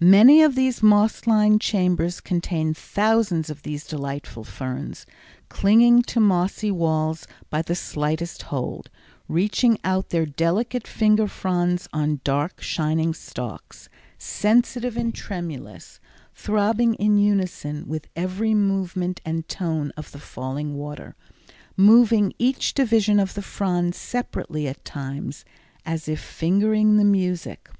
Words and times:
Many 0.00 0.42
of 0.42 0.54
these 0.54 0.82
moss 0.82 1.26
lined 1.26 1.62
chambers 1.62 2.20
contain 2.20 2.74
thousands 2.74 3.48
of 3.48 3.62
these 3.62 3.86
delightful 3.86 4.44
ferns, 4.44 5.06
clinging 5.48 6.02
to 6.12 6.20
mossy 6.20 6.70
walls 6.70 7.26
by 7.48 7.62
the 7.62 7.74
slightest 7.74 8.42
hold, 8.42 8.90
reaching 9.28 9.78
out 9.82 10.10
their 10.10 10.26
delicate 10.26 10.86
finger 10.86 11.26
fronds 11.26 11.88
on 11.90 12.20
dark, 12.22 12.60
shining 12.60 13.14
stalks, 13.14 13.88
sensitive 14.18 14.94
and 14.98 15.14
tremulous, 15.14 16.00
throbbing 16.34 16.92
in 16.96 17.16
unison 17.16 17.88
with 17.88 18.08
every 18.14 18.52
movement 18.52 19.22
and 19.24 19.48
tone 19.48 19.90
of 19.96 20.12
the 20.12 20.20
falling 20.20 20.74
water, 20.76 21.16
moving 21.78 22.34
each 22.38 22.74
division 22.74 23.18
of 23.18 23.32
the 23.32 23.40
frond 23.40 23.94
separately 23.94 24.68
at 24.68 24.84
times, 24.84 25.46
as 25.86 26.08
if 26.10 26.20
fingering 26.20 26.98
the 26.98 27.04
music. 27.06 27.70